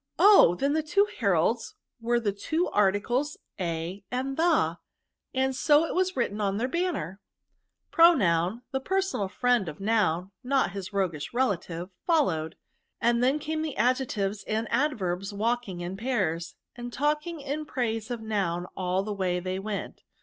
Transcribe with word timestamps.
"Oh! 0.17 0.55
then 0.55 0.73
the 0.73 0.81
two 0.81 1.07
heralds 1.19 1.75
were 1.99 2.19
the 2.19 2.31
two 2.31 2.67
articles 2.69 3.37
A 3.59 4.03
and 4.09 4.35
The; 4.35 4.79
and 5.31 5.55
so 5.55 5.85
it 5.85 5.93
was 5.93 6.15
written 6.17 6.41
on 6.41 6.57
their 6.57 6.67
banner/'" 6.67 7.19
Pronoun, 7.91 8.63
the 8.71 8.79
personal 8.79 9.27
friend 9.27 9.69
of 9.69 9.79
Noun 9.79 10.31
(not 10.43 10.71
his 10.71 10.91
roguish 10.91 11.35
relative), 11.35 11.91
followed; 12.07 12.55
and 12.99 13.23
then 13.23 13.37
came 13.37 13.61
the 13.61 13.77
Adjectives 13.77 14.43
and 14.47 14.67
Adverbs 14.71 15.33
walking 15.35 15.81
in 15.81 15.95
pairs, 15.97 16.55
and 16.75 16.91
talking 16.91 17.39
in 17.39 17.65
praise 17.67 18.09
of 18.09 18.21
Noun 18.21 18.65
all 18.75 19.03
tho 19.03 19.13
way 19.13 19.39
they 19.39 19.59
went. 19.59 20.01